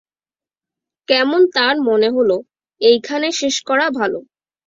[1.07, 2.31] কেমন তার মনে হল,
[2.81, 4.19] এইখানে শেষ করা ভালো।